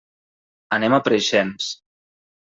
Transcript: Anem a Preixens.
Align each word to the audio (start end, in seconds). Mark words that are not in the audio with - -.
Anem 0.77 0.95
a 0.97 0.99
Preixens. 1.07 1.67